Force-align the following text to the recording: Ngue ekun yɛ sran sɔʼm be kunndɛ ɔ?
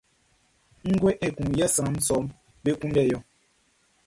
Ngue 0.91 1.11
ekun 1.27 1.49
yɛ 1.59 1.65
sran 1.75 1.95
sɔʼm 2.07 2.25
be 2.63 2.69
kunndɛ 2.79 3.01
ɔ? 3.17 3.17